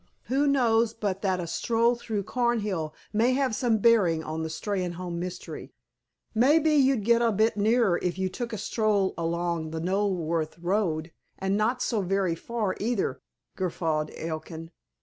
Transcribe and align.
Who 0.23 0.47
knows 0.47 0.95
but 0.95 1.21
that 1.21 1.39
a 1.39 1.45
stroll 1.45 1.93
through 1.93 2.23
Cornhill 2.23 2.95
may 3.13 3.33
have 3.33 3.53
some 3.53 3.77
bearing 3.77 4.23
on 4.23 4.41
the 4.41 4.49
Steynholme 4.49 5.19
mystery?" 5.19 5.75
"May 6.33 6.57
be 6.57 6.73
you'd 6.73 7.03
get 7.05 7.21
a 7.21 7.31
bit 7.31 7.55
nearer 7.55 7.99
if 8.01 8.17
you 8.17 8.27
took 8.27 8.51
a 8.51 8.57
stroll 8.57 9.13
along 9.15 9.69
the 9.69 9.79
Knoleworth 9.79 10.57
Road, 10.59 11.11
and 11.37 11.55
not 11.55 11.83
so 11.83 12.01
very 12.01 12.33
far, 12.33 12.75
either," 12.79 13.21
guffawed 13.55 14.11
Elkin. 14.17 14.71